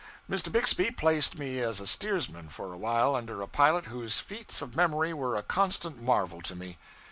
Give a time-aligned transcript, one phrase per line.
[0.27, 0.51] Mr.
[0.51, 5.13] Bixby placed me as steersman for a while under a pilot whose feats of memory
[5.13, 6.79] were a constant marvel to me.